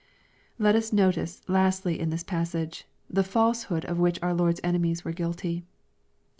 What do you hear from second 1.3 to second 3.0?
lastly, in this passage,